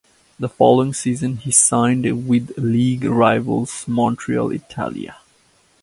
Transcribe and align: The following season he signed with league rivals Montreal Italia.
The 0.39 0.49
following 0.49 0.95
season 0.95 1.37
he 1.37 1.51
signed 1.51 2.05
with 2.27 2.57
league 2.57 3.03
rivals 3.03 3.87
Montreal 3.87 4.49
Italia. 4.49 5.17